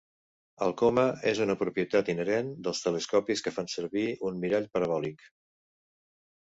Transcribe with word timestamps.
El 0.67 0.71
coma 0.81 1.03
és 1.31 1.41
una 1.45 1.55
propietat 1.59 2.09
inherent 2.15 2.49
dels 2.69 2.83
telescopis 2.87 3.45
que 3.49 3.55
fan 3.61 3.71
servir 3.77 4.09
un 4.33 4.43
mirall 4.47 4.69
parabòlic. 4.75 5.31